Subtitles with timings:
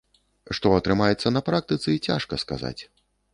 [0.57, 2.77] Што атрымаецца на практыцы, цяжка сказаць.